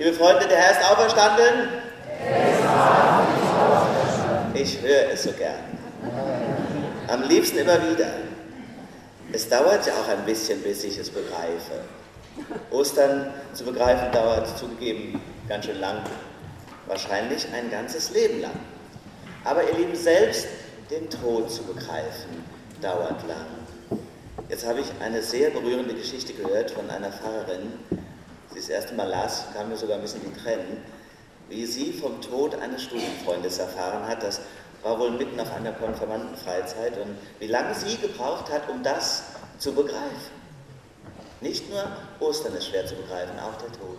Liebe 0.00 0.14
Freunde, 0.14 0.48
der 0.48 0.56
Herr 0.56 0.70
ist 0.70 0.90
auferstanden. 0.90 1.68
Ich 4.54 4.80
höre 4.80 5.12
es 5.12 5.24
so 5.24 5.32
gern. 5.32 5.60
Am 7.06 7.24
liebsten 7.24 7.58
immer 7.58 7.76
wieder. 7.90 8.08
Es 9.30 9.46
dauert 9.50 9.86
ja 9.86 9.92
auch 9.92 10.08
ein 10.08 10.24
bisschen, 10.24 10.62
bis 10.62 10.84
ich 10.84 10.96
es 10.96 11.10
begreife. 11.10 11.84
Ostern 12.70 13.30
zu 13.52 13.62
begreifen 13.64 14.10
dauert 14.10 14.58
zugegeben 14.58 15.20
ganz 15.50 15.66
schön 15.66 15.78
lang. 15.80 15.98
Wahrscheinlich 16.86 17.46
ein 17.52 17.70
ganzes 17.70 18.10
Leben 18.12 18.40
lang. 18.40 18.58
Aber 19.44 19.64
ihr 19.64 19.74
Lieben, 19.74 19.94
selbst 19.94 20.46
den 20.90 21.10
Tod 21.10 21.50
zu 21.52 21.62
begreifen 21.64 22.42
dauert 22.80 23.22
lang. 23.28 24.00
Jetzt 24.48 24.66
habe 24.66 24.80
ich 24.80 24.86
eine 25.04 25.20
sehr 25.20 25.50
berührende 25.50 25.92
Geschichte 25.92 26.32
gehört 26.32 26.70
von 26.70 26.88
einer 26.88 27.12
Pfarrerin. 27.12 27.74
Das 28.60 28.68
erste 28.68 28.92
Mal 28.92 29.08
las, 29.08 29.46
kam 29.54 29.70
mir 29.70 29.76
sogar 29.78 29.96
ein 29.96 30.02
bisschen 30.02 30.20
die 30.20 30.38
Tränen, 30.38 30.82
wie 31.48 31.64
sie 31.64 31.94
vom 31.94 32.20
Tod 32.20 32.54
eines 32.60 32.82
Studienfreundes 32.82 33.58
erfahren 33.58 34.06
hat. 34.06 34.22
Das 34.22 34.42
war 34.82 34.98
wohl 34.98 35.12
mitten 35.12 35.40
auf 35.40 35.50
einer 35.54 35.72
Konfirmandenfreizeit 35.72 36.98
und 36.98 37.16
wie 37.38 37.46
lange 37.46 37.74
sie 37.74 37.96
gebraucht 37.96 38.52
hat, 38.52 38.68
um 38.68 38.82
das 38.82 39.22
zu 39.56 39.72
begreifen. 39.72 40.30
Nicht 41.40 41.70
nur 41.70 41.84
Ostern 42.20 42.52
ist 42.52 42.66
schwer 42.66 42.84
zu 42.84 42.96
begreifen, 42.96 43.38
auch 43.38 43.56
der 43.56 43.72
Tod. 43.72 43.96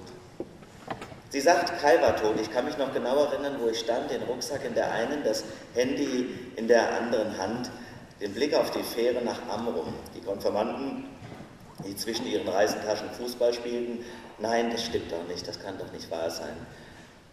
Sie 1.30 1.42
sagt, 1.42 1.82
Kai 1.82 2.00
war 2.00 2.16
tot. 2.16 2.40
Ich 2.40 2.52
kann 2.52 2.66
mich 2.66 2.78
noch 2.78 2.94
genau 2.94 3.16
erinnern, 3.24 3.56
wo 3.62 3.68
ich 3.68 3.80
stand, 3.80 4.12
den 4.12 4.22
Rucksack 4.22 4.64
in 4.64 4.76
der 4.76 4.92
einen, 4.92 5.24
das 5.24 5.44
Handy 5.74 6.52
in 6.56 6.68
der 6.68 7.00
anderen 7.00 7.36
Hand, 7.40 7.72
den 8.22 8.32
Blick 8.36 8.54
auf 8.54 8.70
die 8.70 8.84
Fähre 8.84 9.24
nach 9.24 9.40
Amrum. 9.50 9.92
Die 10.16 10.22
Konfirmanden, 10.22 11.06
die 11.84 11.96
zwischen 11.96 12.26
ihren 12.28 12.48
Reisentaschen 12.48 13.10
Fußball 13.12 13.54
spielten, 13.54 14.06
nein, 14.40 14.72
das 14.72 14.86
stimmt 14.86 15.12
doch 15.12 15.28
nicht, 15.28 15.48
das 15.48 15.62
kann 15.62 15.78
doch 15.78 15.92
nicht 15.92 16.10
wahr 16.12 16.30
sein. 16.30 16.56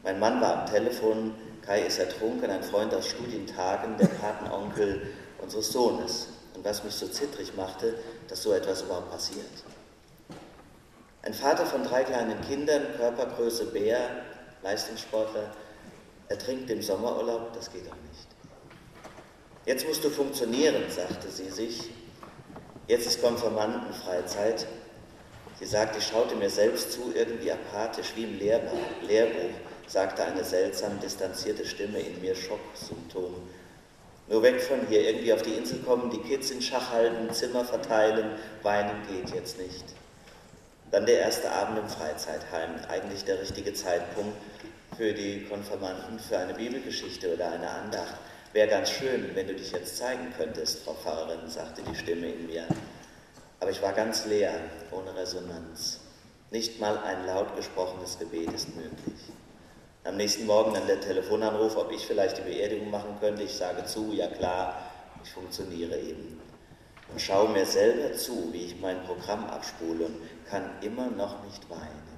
Mein 0.02 0.18
Mann 0.18 0.40
war 0.40 0.60
am 0.60 0.66
Telefon, 0.66 1.34
Kai 1.62 1.82
ist 1.82 1.98
ertrunken, 1.98 2.50
ein 2.50 2.62
Freund 2.62 2.94
aus 2.94 3.08
Studientagen, 3.08 3.96
der 3.98 4.06
Patenonkel 4.06 5.08
unseres 5.42 5.70
Sohnes. 5.70 6.28
Und 6.54 6.64
was 6.64 6.82
mich 6.82 6.94
so 6.94 7.06
zittrig 7.08 7.54
machte, 7.56 7.94
dass 8.28 8.42
so 8.42 8.52
etwas 8.52 8.82
überhaupt 8.82 9.10
passiert. 9.10 9.44
Ein 11.22 11.34
Vater 11.34 11.66
von 11.66 11.84
drei 11.84 12.04
kleinen 12.04 12.40
Kindern, 12.42 12.82
Körpergröße 12.96 13.66
Bär, 13.66 13.98
Leistungssportler, 14.62 15.52
ertrinkt 16.28 16.70
im 16.70 16.80
Sommerurlaub, 16.80 17.52
das 17.52 17.70
geht 17.70 17.86
doch 17.86 17.96
nicht. 18.10 18.28
Jetzt 19.66 19.86
musst 19.86 20.02
du 20.02 20.08
funktionieren, 20.08 20.84
sagte 20.88 21.28
sie 21.30 21.50
sich. 21.50 21.90
Jetzt 22.88 23.06
ist 23.06 23.22
Konfirmandenfreizeit. 23.22 24.66
Sie 25.60 25.66
sagte, 25.66 25.98
ich 25.98 26.06
schaute 26.06 26.34
mir 26.36 26.48
selbst 26.48 26.92
zu, 26.92 27.12
irgendwie 27.14 27.52
apathisch, 27.52 28.14
wie 28.16 28.24
im 28.24 28.38
Lehrbuch, 28.38 29.50
sagte 29.86 30.24
eine 30.24 30.42
seltsam 30.42 30.98
distanzierte 30.98 31.66
Stimme 31.66 31.98
in 31.98 32.18
mir, 32.22 32.34
Schocksymptom. 32.34 33.34
Nur 34.28 34.42
weg 34.42 34.60
von 34.62 34.86
hier, 34.88 35.02
irgendwie 35.02 35.34
auf 35.34 35.42
die 35.42 35.52
Insel 35.52 35.80
kommen, 35.80 36.10
die 36.10 36.20
Kids 36.20 36.50
in 36.50 36.62
Schach 36.62 36.90
halten, 36.90 37.30
Zimmer 37.32 37.64
verteilen, 37.64 38.32
weinen 38.62 39.06
geht 39.06 39.34
jetzt 39.34 39.58
nicht. 39.58 39.84
Dann 40.90 41.04
der 41.04 41.20
erste 41.20 41.50
Abend 41.50 41.78
im 41.78 41.88
Freizeitheim, 41.88 42.70
eigentlich 42.88 43.24
der 43.24 43.40
richtige 43.40 43.74
Zeitpunkt 43.74 44.36
für 44.96 45.12
die 45.12 45.44
Konfirmanden, 45.44 46.18
für 46.18 46.38
eine 46.38 46.54
Bibelgeschichte 46.54 47.34
oder 47.34 47.52
eine 47.52 47.68
Andacht. 47.68 48.16
Wäre 48.58 48.70
ganz 48.70 48.90
schön, 48.90 49.36
wenn 49.36 49.46
du 49.46 49.54
dich 49.54 49.70
jetzt 49.70 49.98
zeigen 49.98 50.34
könntest, 50.36 50.80
Frau 50.80 50.92
Pfarrerin, 50.92 51.48
sagte 51.48 51.80
die 51.80 51.94
Stimme 51.94 52.26
in 52.26 52.48
mir. 52.48 52.64
Aber 53.60 53.70
ich 53.70 53.80
war 53.80 53.92
ganz 53.92 54.26
leer, 54.26 54.52
ohne 54.90 55.14
Resonanz. 55.14 56.00
Nicht 56.50 56.80
mal 56.80 56.98
ein 56.98 57.24
laut 57.24 57.54
gesprochenes 57.54 58.18
Gebet 58.18 58.50
ist 58.50 58.74
möglich. 58.74 59.20
Am 60.02 60.16
nächsten 60.16 60.44
Morgen 60.46 60.74
dann 60.74 60.88
der 60.88 61.00
Telefonanruf, 61.00 61.76
ob 61.76 61.92
ich 61.92 62.04
vielleicht 62.04 62.38
die 62.38 62.50
Beerdigung 62.50 62.90
machen 62.90 63.16
könnte. 63.20 63.44
Ich 63.44 63.54
sage 63.54 63.84
zu, 63.84 64.12
ja 64.12 64.26
klar, 64.26 64.90
ich 65.22 65.30
funktioniere 65.30 65.96
eben. 65.96 66.40
Und 67.12 67.20
schaue 67.20 67.50
mir 67.50 67.64
selber 67.64 68.12
zu, 68.14 68.52
wie 68.52 68.64
ich 68.64 68.80
mein 68.80 69.04
Programm 69.04 69.46
abspule 69.46 70.06
und 70.06 70.16
kann 70.50 70.68
immer 70.82 71.06
noch 71.06 71.44
nicht 71.44 71.70
weinen. 71.70 72.17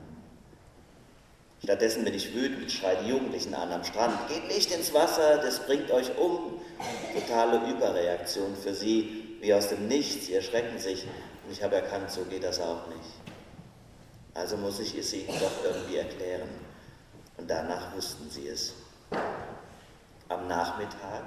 Stattdessen 1.62 2.04
bin 2.04 2.14
ich 2.14 2.34
wütend, 2.34 2.72
schreie 2.72 2.96
die 3.04 3.10
Jugendlichen 3.10 3.54
an 3.54 3.70
am 3.70 3.84
Strand, 3.84 4.28
geht 4.28 4.48
nicht 4.48 4.72
ins 4.72 4.94
Wasser, 4.94 5.38
das 5.38 5.66
bringt 5.66 5.90
euch 5.90 6.16
um. 6.16 6.60
Totale 7.14 7.70
Überreaktion 7.70 8.56
für 8.56 8.72
sie, 8.72 9.36
wie 9.40 9.52
aus 9.52 9.68
dem 9.68 9.86
Nichts, 9.86 10.26
sie 10.26 10.34
erschrecken 10.34 10.78
sich 10.78 11.04
und 11.44 11.52
ich 11.52 11.62
habe 11.62 11.76
erkannt, 11.76 12.10
so 12.10 12.24
geht 12.24 12.44
das 12.44 12.60
auch 12.60 12.86
nicht. 12.88 13.10
Also 14.32 14.56
muss 14.56 14.80
ich 14.80 14.96
es 14.96 15.12
ihnen 15.12 15.38
doch 15.38 15.64
irgendwie 15.64 15.96
erklären. 15.96 16.48
Und 17.36 17.50
danach 17.50 17.94
wussten 17.94 18.30
sie 18.30 18.48
es. 18.48 18.74
Am 20.28 20.46
Nachmittag, 20.46 21.24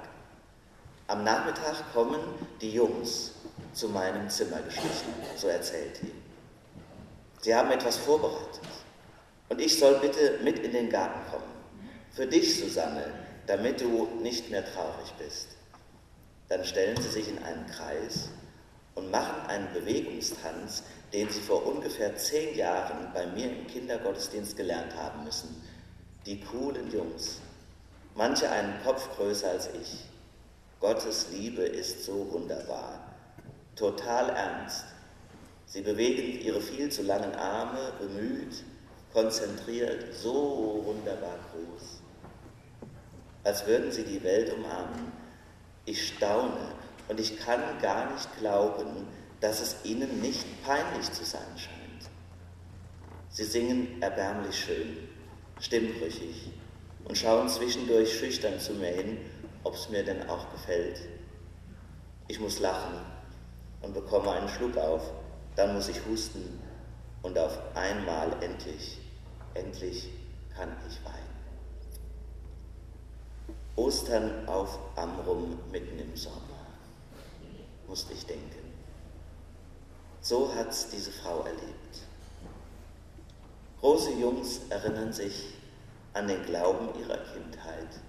am 1.06 1.22
Nachmittag 1.22 1.92
kommen 1.92 2.20
die 2.60 2.72
Jungs 2.72 3.32
zu 3.72 3.88
meinem 3.88 4.28
Zimmer 4.30 4.60
geschlichen, 4.62 5.14
so 5.36 5.48
erzählt 5.48 6.02
ihn. 6.02 6.22
Sie 7.40 7.54
haben 7.54 7.70
etwas 7.70 7.98
vorbereitet. 7.98 8.83
Und 9.54 9.60
ich 9.60 9.78
soll 9.78 10.00
bitte 10.00 10.40
mit 10.42 10.58
in 10.58 10.72
den 10.72 10.90
Garten 10.90 11.30
kommen. 11.30 11.44
Für 12.10 12.26
dich, 12.26 12.58
Susanne, 12.58 13.14
damit 13.46 13.80
du 13.80 14.08
nicht 14.20 14.50
mehr 14.50 14.64
traurig 14.64 15.14
bist. 15.16 15.46
Dann 16.48 16.64
stellen 16.64 17.00
sie 17.00 17.08
sich 17.08 17.28
in 17.28 17.40
einen 17.40 17.64
Kreis 17.68 18.30
und 18.96 19.12
machen 19.12 19.46
einen 19.46 19.72
Bewegungstanz, 19.72 20.82
den 21.12 21.30
sie 21.30 21.40
vor 21.40 21.64
ungefähr 21.64 22.16
zehn 22.16 22.56
Jahren 22.56 23.12
bei 23.14 23.28
mir 23.28 23.48
im 23.48 23.68
Kindergottesdienst 23.68 24.56
gelernt 24.56 24.92
haben 24.96 25.22
müssen. 25.22 25.62
Die 26.26 26.40
coolen 26.40 26.90
Jungs, 26.90 27.38
manche 28.16 28.50
einen 28.50 28.82
Kopf 28.82 29.08
größer 29.14 29.50
als 29.50 29.68
ich. 29.80 30.00
Gottes 30.80 31.28
Liebe 31.30 31.62
ist 31.62 32.04
so 32.04 32.32
wunderbar, 32.32 33.14
total 33.76 34.30
ernst, 34.30 34.86
Sie 35.66 35.80
bewegen 35.80 36.40
ihre 36.40 36.60
viel 36.60 36.90
zu 36.90 37.02
langen 37.02 37.34
Arme, 37.34 37.92
bemüht, 37.98 38.64
konzentriert, 39.14 40.12
so 40.14 40.82
wunderbar 40.84 41.38
groß, 41.50 42.02
als 43.44 43.66
würden 43.66 43.90
sie 43.90 44.04
die 44.04 44.22
Welt 44.22 44.52
umarmen. 44.52 45.12
Ich 45.86 46.08
staune 46.08 46.74
und 47.08 47.18
ich 47.18 47.38
kann 47.38 47.60
gar 47.80 48.12
nicht 48.12 48.28
glauben, 48.38 49.06
dass 49.40 49.62
es 49.62 49.76
ihnen 49.84 50.20
nicht 50.20 50.44
peinlich 50.64 51.10
zu 51.12 51.24
sein 51.24 51.56
scheint. 51.56 52.10
Sie 53.30 53.44
singen 53.44 54.02
erbärmlich 54.02 54.58
schön, 54.58 55.08
stimmbrüchig 55.60 56.52
und 57.04 57.16
schauen 57.16 57.48
zwischendurch 57.48 58.18
schüchtern 58.18 58.60
zu 58.60 58.74
mir 58.74 58.92
hin, 58.92 59.18
ob 59.62 59.74
es 59.74 59.88
mir 59.88 60.04
denn 60.04 60.28
auch 60.28 60.50
gefällt. 60.52 61.00
Ich 62.28 62.40
muss 62.40 62.58
lachen 62.58 63.00
und 63.80 63.94
bekomme 63.94 64.32
einen 64.32 64.48
Schluck 64.48 64.76
auf 64.76 65.12
dann 65.56 65.74
muss 65.74 65.88
ich 65.88 66.04
husten 66.06 66.60
und 67.22 67.38
auf 67.38 67.58
einmal 67.76 68.32
endlich, 68.42 68.98
endlich 69.54 70.10
kann 70.56 70.76
ich 70.88 71.04
weinen. 71.04 71.24
Ostern 73.76 74.48
auf 74.48 74.78
Amrum 74.96 75.58
mitten 75.70 75.98
im 75.98 76.16
Sommer, 76.16 76.66
musste 77.88 78.12
ich 78.12 78.24
denken. 78.24 78.72
So 80.20 80.54
hat 80.54 80.70
es 80.70 80.88
diese 80.90 81.10
Frau 81.10 81.40
erlebt. 81.40 82.02
Große 83.80 84.12
Jungs 84.12 84.60
erinnern 84.70 85.12
sich 85.12 85.54
an 86.14 86.28
den 86.28 86.44
Glauben 86.46 86.88
ihrer 87.00 87.18
Kindheit 87.18 88.00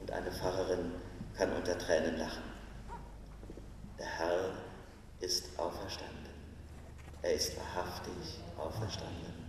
und 0.00 0.10
eine 0.10 0.32
Pfarrerin 0.32 0.92
kann 1.36 1.52
unter 1.52 1.78
Tränen 1.78 2.18
lachen. 2.18 2.42
Der 3.98 4.06
Herr 4.06 4.50
ist 5.20 5.56
auferstanden. 5.58 6.32
Er 7.22 7.34
ist 7.34 7.56
wahrhaftig 7.56 8.40
auferstanden. 8.58 9.41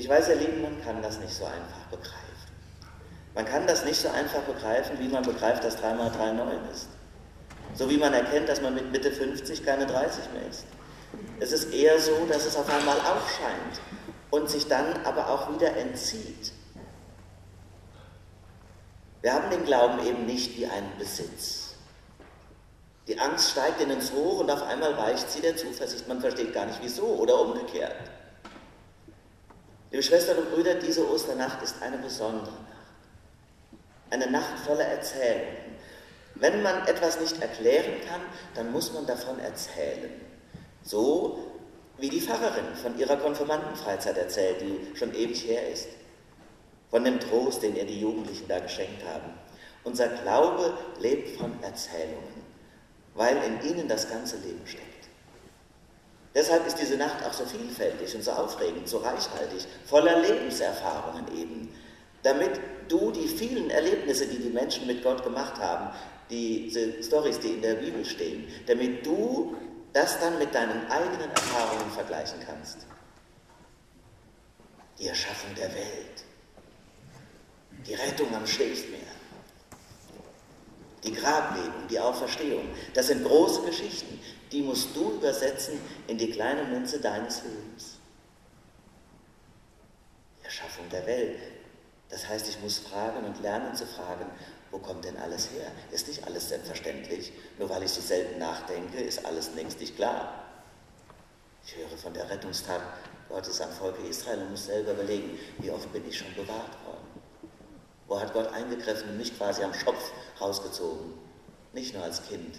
Ich 0.00 0.08
weiß, 0.08 0.30
ihr 0.30 0.36
Lieben, 0.36 0.62
man 0.62 0.82
kann 0.82 1.02
das 1.02 1.18
nicht 1.18 1.34
so 1.34 1.44
einfach 1.44 1.84
begreifen. 1.90 2.16
Man 3.34 3.44
kann 3.44 3.66
das 3.66 3.84
nicht 3.84 4.00
so 4.00 4.08
einfach 4.08 4.40
begreifen, 4.40 4.98
wie 4.98 5.08
man 5.08 5.22
begreift, 5.22 5.62
dass 5.62 5.76
3 5.76 5.92
mal 5.92 6.10
3 6.10 6.32
9 6.32 6.48
ist. 6.72 6.88
So 7.74 7.90
wie 7.90 7.98
man 7.98 8.14
erkennt, 8.14 8.48
dass 8.48 8.62
man 8.62 8.74
mit 8.74 8.90
Mitte 8.90 9.12
50 9.12 9.62
keine 9.62 9.84
30 9.84 10.24
mehr 10.32 10.48
ist. 10.48 10.64
Es 11.38 11.52
ist 11.52 11.74
eher 11.74 12.00
so, 12.00 12.24
dass 12.30 12.46
es 12.46 12.56
auf 12.56 12.66
einmal 12.70 12.96
aufscheint 12.96 13.78
und 14.30 14.48
sich 14.48 14.68
dann 14.68 15.04
aber 15.04 15.28
auch 15.28 15.54
wieder 15.54 15.76
entzieht. 15.76 16.52
Wir 19.20 19.34
haben 19.34 19.50
den 19.50 19.66
Glauben 19.66 20.02
eben 20.06 20.24
nicht 20.24 20.56
wie 20.56 20.64
einen 20.64 20.96
Besitz. 20.98 21.74
Die 23.06 23.20
Angst 23.20 23.50
steigt 23.50 23.82
in 23.82 23.90
uns 23.90 24.12
hoch 24.12 24.40
und 24.40 24.50
auf 24.50 24.62
einmal 24.62 24.96
weicht 24.96 25.30
sie 25.30 25.42
der 25.42 25.58
Zuversicht. 25.58 26.08
Man 26.08 26.22
versteht 26.22 26.54
gar 26.54 26.64
nicht 26.64 26.78
wieso 26.80 27.04
oder 27.04 27.38
umgekehrt. 27.38 27.96
Liebe 29.90 30.04
Schwestern 30.04 30.38
und 30.38 30.52
Brüder, 30.52 30.74
diese 30.74 31.08
Osternacht 31.10 31.62
ist 31.64 31.82
eine 31.82 31.98
besondere 31.98 32.52
Nacht. 32.52 32.66
Eine 34.10 34.30
Nacht 34.30 34.60
voller 34.64 34.84
Erzählungen. 34.84 35.56
Wenn 36.36 36.62
man 36.62 36.86
etwas 36.86 37.18
nicht 37.18 37.42
erklären 37.42 37.94
kann, 38.08 38.20
dann 38.54 38.70
muss 38.70 38.92
man 38.92 39.04
davon 39.04 39.40
erzählen. 39.40 40.12
So 40.84 41.38
wie 41.98 42.08
die 42.08 42.20
Pfarrerin 42.20 42.76
von 42.80 42.96
ihrer 42.98 43.16
Konfirmandenfreizeit 43.16 44.16
erzählt, 44.16 44.60
die 44.60 44.96
schon 44.96 45.12
ewig 45.12 45.44
her 45.46 45.68
ist. 45.68 45.88
Von 46.90 47.04
dem 47.04 47.18
Trost, 47.18 47.62
den 47.62 47.74
ihr 47.74 47.84
die 47.84 48.00
Jugendlichen 48.00 48.46
da 48.46 48.60
geschenkt 48.60 49.04
haben. 49.04 49.34
Unser 49.82 50.08
Glaube 50.08 50.72
lebt 51.00 51.36
von 51.36 51.60
Erzählungen, 51.62 52.44
weil 53.14 53.36
in 53.38 53.68
ihnen 53.68 53.88
das 53.88 54.08
ganze 54.08 54.36
Leben 54.38 54.64
steckt. 54.66 54.99
Deshalb 56.34 56.66
ist 56.66 56.78
diese 56.78 56.96
Nacht 56.96 57.24
auch 57.24 57.32
so 57.32 57.44
vielfältig 57.44 58.14
und 58.14 58.22
so 58.22 58.30
aufregend, 58.30 58.88
so 58.88 58.98
reichhaltig, 58.98 59.66
voller 59.86 60.20
Lebenserfahrungen 60.20 61.26
eben, 61.36 61.74
damit 62.22 62.60
du 62.88 63.10
die 63.10 63.26
vielen 63.26 63.70
Erlebnisse, 63.70 64.26
die 64.26 64.38
die 64.38 64.50
Menschen 64.50 64.86
mit 64.86 65.02
Gott 65.02 65.24
gemacht 65.24 65.58
haben, 65.58 65.90
diese 66.28 67.02
Stories, 67.02 67.40
die 67.40 67.54
in 67.54 67.62
der 67.62 67.74
Bibel 67.74 68.04
stehen, 68.04 68.46
damit 68.66 69.04
du 69.04 69.56
das 69.92 70.20
dann 70.20 70.38
mit 70.38 70.54
deinen 70.54 70.88
eigenen 70.88 71.30
Erfahrungen 71.30 71.90
vergleichen 71.90 72.38
kannst. 72.46 72.86
Die 75.00 75.08
Erschaffung 75.08 75.52
der 75.56 75.74
Welt, 75.74 76.24
die 77.86 77.94
Rettung 77.94 78.32
am 78.34 78.46
Schilfmeer, 78.46 79.09
die 81.04 81.12
Grablegung, 81.12 81.86
die 81.88 81.98
Auferstehung, 81.98 82.68
das 82.94 83.06
sind 83.08 83.24
große 83.24 83.62
Geschichten, 83.62 84.20
die 84.52 84.62
musst 84.62 84.94
du 84.94 85.12
übersetzen 85.12 85.80
in 86.06 86.18
die 86.18 86.30
kleine 86.30 86.64
Münze 86.64 87.00
deines 87.00 87.42
Lebens. 87.42 87.96
Die 90.40 90.44
Erschaffung 90.44 90.88
der 90.90 91.06
Welt, 91.06 91.38
das 92.10 92.28
heißt, 92.28 92.48
ich 92.48 92.60
muss 92.60 92.78
fragen 92.78 93.24
und 93.24 93.40
lernen 93.40 93.74
zu 93.74 93.86
fragen, 93.86 94.26
wo 94.70 94.78
kommt 94.78 95.04
denn 95.04 95.16
alles 95.16 95.50
her? 95.50 95.70
Ist 95.90 96.08
nicht 96.08 96.24
alles 96.24 96.48
selbstverständlich. 96.48 97.32
Nur 97.58 97.68
weil 97.68 97.82
ich 97.82 97.90
so 97.90 98.00
selten 98.00 98.38
nachdenke, 98.38 99.00
ist 99.00 99.24
alles 99.24 99.50
längst 99.54 99.80
nicht 99.80 99.96
klar. 99.96 100.44
Ich 101.64 101.76
höre 101.76 101.98
von 101.98 102.14
der 102.14 102.28
Rettungstat 102.28 102.80
Gottes 103.28 103.60
am 103.60 103.70
Volke 103.70 104.02
Israel 104.08 104.38
und 104.42 104.50
muss 104.52 104.66
selber 104.66 104.92
überlegen, 104.92 105.38
wie 105.58 105.70
oft 105.70 105.92
bin 105.92 106.08
ich 106.08 106.18
schon 106.18 106.32
bewahrt 106.34 106.84
worden. 106.84 107.09
Wo 108.10 108.20
hat 108.20 108.32
Gott 108.32 108.52
eingegriffen 108.52 109.10
und 109.10 109.18
mich 109.18 109.38
quasi 109.38 109.62
am 109.62 109.72
Schopf 109.72 110.10
rausgezogen? 110.40 111.14
Nicht 111.72 111.94
nur 111.94 112.02
als 112.02 112.20
Kind, 112.26 112.58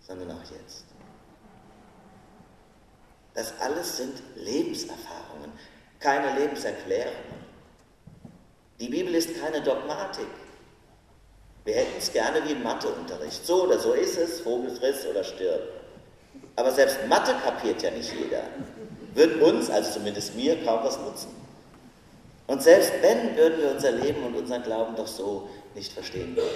sondern 0.00 0.32
auch 0.32 0.42
jetzt. 0.50 0.86
Das 3.34 3.52
alles 3.60 3.96
sind 3.96 4.20
Lebenserfahrungen, 4.34 5.52
keine 6.00 6.36
Lebenserklärungen. 6.36 7.46
Die 8.80 8.88
Bibel 8.88 9.14
ist 9.14 9.40
keine 9.40 9.62
Dogmatik. 9.62 10.26
Wir 11.64 11.76
hätten 11.76 11.98
es 11.98 12.12
gerne 12.12 12.44
wie 12.44 12.56
Matheunterricht. 12.56 13.46
So 13.46 13.66
oder 13.66 13.78
so 13.78 13.92
ist 13.92 14.18
es, 14.18 14.40
Vogel 14.40 14.74
frisst 14.74 15.06
oder 15.06 15.22
stirbt. 15.22 15.80
Aber 16.56 16.72
selbst 16.72 17.06
Mathe 17.06 17.34
kapiert 17.44 17.82
ja 17.82 17.92
nicht 17.92 18.12
jeder. 18.12 18.42
Wird 19.14 19.40
uns, 19.40 19.70
also 19.70 19.92
zumindest 19.92 20.34
mir, 20.34 20.64
kaum 20.64 20.82
was 20.82 20.98
nutzen. 20.98 21.47
Und 22.48 22.62
selbst 22.62 22.92
wenn, 23.02 23.36
würden 23.36 23.60
wir 23.60 23.70
unser 23.70 23.92
Leben 23.92 24.24
und 24.24 24.34
unseren 24.34 24.62
Glauben 24.62 24.96
doch 24.96 25.06
so 25.06 25.48
nicht 25.74 25.92
verstehen 25.92 26.34
wollen. 26.34 26.48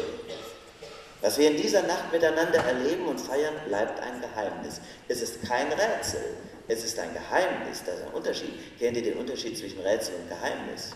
Was 1.21 1.39
wir 1.39 1.51
in 1.51 1.57
dieser 1.57 1.83
Nacht 1.83 2.11
miteinander 2.11 2.59
erleben 2.59 3.07
und 3.07 3.21
feiern, 3.21 3.55
bleibt 3.69 4.01
ein 4.01 4.21
Geheimnis. 4.21 4.81
Es 5.07 5.23
ist 5.23 5.43
kein 5.43 5.69
Rätsel, 5.69 6.35
es 6.67 6.83
ist 6.83 6.99
ein 6.99 7.13
Geheimnis. 7.13 7.83
Das 7.85 7.97
ist 7.97 8.07
ein 8.07 8.15
Unterschied. 8.15 8.79
Kennt 8.79 8.97
ihr 8.97 9.03
den 9.03 9.19
Unterschied 9.19 9.57
zwischen 9.57 9.81
Rätsel 9.81 10.15
und 10.17 10.29
Geheimnis? 10.29 10.93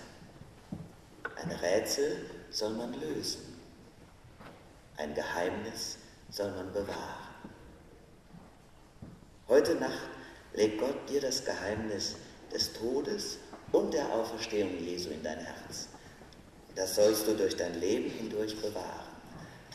Ein 1.36 1.50
Rätsel 1.50 2.16
soll 2.50 2.70
man 2.70 2.98
lösen. 2.98 3.60
Ein 4.96 5.14
Geheimnis 5.14 5.98
soll 6.30 6.50
man 6.52 6.72
bewahren. 6.72 7.26
Heute 9.46 9.74
Nacht 9.74 10.08
legt 10.54 10.80
Gott 10.80 11.08
dir 11.08 11.20
das 11.20 11.44
Geheimnis 11.44 12.16
des 12.52 12.72
Todes 12.72 13.38
und 13.76 13.92
der 13.92 14.10
Auferstehung 14.10 14.78
Jesu 14.78 15.10
in 15.10 15.22
dein 15.22 15.38
Herz. 15.38 15.88
Das 16.74 16.94
sollst 16.94 17.26
du 17.26 17.34
durch 17.34 17.56
dein 17.56 17.78
Leben 17.78 18.10
hindurch 18.10 18.56
bewahren. 18.56 19.06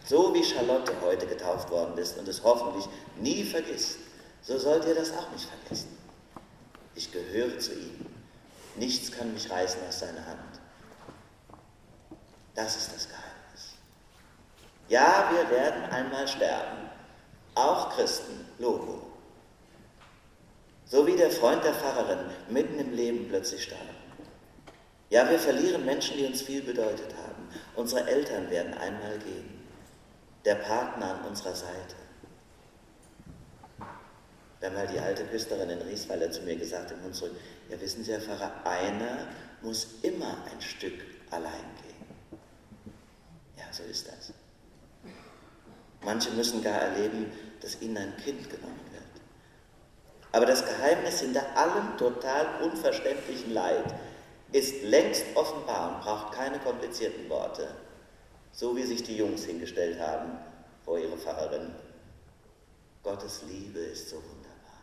So 0.06 0.34
wie 0.34 0.44
Charlotte 0.44 0.92
heute 1.02 1.28
getauft 1.28 1.70
worden 1.70 1.96
ist 2.00 2.18
und 2.18 2.28
es 2.28 2.44
hoffentlich 2.44 2.86
nie 3.20 3.44
vergisst, 3.44 4.00
so 4.42 4.58
sollt 4.58 4.86
ihr 4.86 4.96
das 4.96 5.14
auch 5.14 5.32
nicht 5.32 5.48
vergessen. 5.48 5.96
Ich 6.96 7.12
gehöre 7.12 7.60
zu 7.60 7.74
ihm. 7.74 8.08
Nichts 8.76 9.12
kann 9.12 9.34
mich 9.34 9.50
reißen 9.52 9.82
aus 9.88 10.00
seiner 10.00 10.26
Hand. 10.26 10.60
Das 12.56 12.76
ist 12.76 12.94
das 12.94 13.08
Geheimnis. 13.08 13.76
Ja, 14.90 15.30
wir 15.32 15.50
werden 15.56 15.84
einmal 15.84 16.28
sterben. 16.28 16.90
Auch 17.54 17.96
Christen, 17.96 18.46
Logo. 18.58 19.11
So 20.92 21.08
wie 21.08 21.16
der 21.16 21.32
Freund 21.32 21.64
der 21.64 21.74
Pfarrerin 21.74 22.20
mitten 22.50 22.78
im 22.78 22.92
Leben 22.92 23.30
plötzlich 23.30 23.64
starb. 23.64 23.80
Ja, 25.10 25.30
wir 25.30 25.40
verlieren 25.40 25.86
Menschen, 25.86 26.18
die 26.18 26.26
uns 26.26 26.42
viel 26.42 26.62
bedeutet 26.62 27.16
haben. 27.16 27.48
Unsere 27.78 28.06
Eltern 28.10 28.50
werden 28.50 28.74
einmal 28.74 29.18
gehen. 29.20 29.62
Der 30.44 30.56
Partner 30.56 31.16
an 31.16 31.30
unserer 31.30 31.56
Seite. 31.56 31.96
Wenn 34.60 34.74
mal 34.74 34.86
die 34.86 35.00
alte 35.00 35.24
Küsterin 35.24 35.70
in 35.70 35.82
Riesweiler 35.82 36.30
zu 36.30 36.42
mir 36.42 36.58
gesagt 36.58 36.92
im 36.92 37.02
Hunsrück, 37.04 37.32
ja 37.70 37.80
wissen 37.80 38.04
Sie, 38.04 38.12
Herr 38.12 38.20
Pfarrer, 38.20 38.52
einer 38.66 39.28
muss 39.62 39.88
immer 40.02 40.44
ein 40.52 40.60
Stück 40.60 41.00
allein 41.30 41.70
gehen. 41.82 42.42
Ja, 43.58 43.64
so 43.72 43.84
ist 43.84 44.10
das. 44.10 44.34
Manche 46.04 46.32
müssen 46.32 46.62
gar 46.62 46.82
erleben, 46.82 47.32
dass 47.62 47.82
ihnen 47.82 47.96
ein 47.96 48.18
Kind 48.18 48.50
genommen 48.50 48.80
wird. 48.91 48.91
Aber 50.32 50.46
das 50.46 50.66
Geheimnis 50.66 51.20
hinter 51.20 51.46
allem 51.58 51.98
total 51.98 52.62
unverständlichen 52.64 53.54
Leid 53.54 53.94
ist 54.52 54.84
längst 54.84 55.26
offenbar 55.36 55.96
und 55.96 56.02
braucht 56.02 56.34
keine 56.34 56.60
komplizierten 56.60 57.30
Worte, 57.30 57.68
so 58.52 58.76
wie 58.76 58.84
sich 58.84 59.04
die 59.04 59.18
Jungs 59.18 59.46
hingestellt 59.46 60.00
haben 60.00 60.38
vor 60.84 61.00
ihre 61.00 61.18
Pfarrerin. 61.18 61.74
Gottes 63.04 63.44
Liebe 63.50 63.80
ist 63.80 64.10
so 64.10 64.18
wunderbar, 64.18 64.82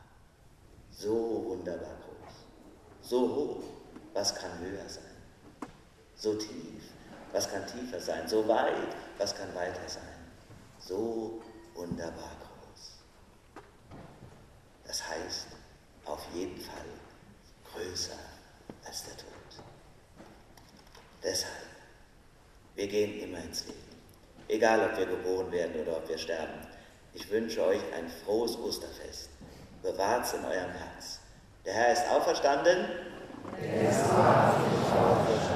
so 0.90 1.44
wunderbar 1.46 1.96
groß, 2.04 2.34
so 3.08 3.20
hoch, 3.20 3.62
was 4.12 4.34
kann 4.34 4.58
höher 4.58 4.88
sein, 4.88 5.70
so 6.16 6.34
tief, 6.34 6.82
was 7.32 7.48
kann 7.50 7.66
tiefer 7.66 8.00
sein, 8.00 8.26
so 8.26 8.46
weit, 8.48 8.96
was 9.18 9.36
kann 9.36 9.54
weiter 9.54 9.86
sein? 9.86 10.02
So 10.80 11.42
wunderbar 11.74 12.30
groß. 12.40 13.62
Das 14.84 15.08
heißt, 15.08 15.27
jeden 16.38 16.61
Fall 16.61 16.85
größer 17.73 18.19
als 18.87 19.05
der 19.05 19.17
Tod. 19.17 19.29
Deshalb, 21.23 21.52
wir 22.77 22.86
gehen 22.86 23.20
immer 23.20 23.39
ins 23.39 23.67
Leben. 23.67 23.79
Egal, 24.48 24.81
ob 24.89 24.96
wir 24.96 25.06
geboren 25.06 25.51
werden 25.51 25.81
oder 25.82 25.96
ob 25.96 26.08
wir 26.08 26.17
sterben. 26.17 26.67
Ich 27.12 27.29
wünsche 27.31 27.65
euch 27.65 27.81
ein 27.96 28.08
frohes 28.24 28.56
Osterfest. 28.56 29.31
Bewahrt 29.82 30.24
es 30.24 30.34
in 30.34 30.44
eurem 30.44 30.70
Herz. 30.70 31.20
Der 31.65 31.74
Herr 31.74 31.93
ist 31.93 32.08
auferstanden. 32.08 32.89
Er 33.60 33.91
ist 33.91 34.05
auferstanden. 34.05 35.47